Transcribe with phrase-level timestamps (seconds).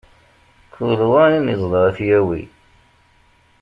[0.73, 2.41] Kul wa ayen iẓda ad t-yawi.